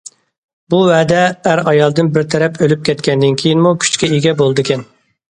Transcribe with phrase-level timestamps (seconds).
[0.73, 1.17] بۇ ۋەدە
[1.49, 4.83] ئەر- ئايالدىن بىر تەرەپ ئۆلۈپ كەتكەندىن كېيىنمۇ كۈچكە ئىگە بولىدىكەن.